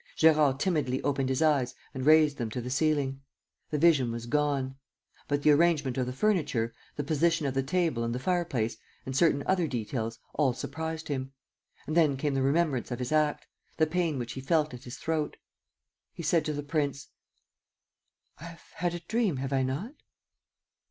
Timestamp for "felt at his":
14.41-14.97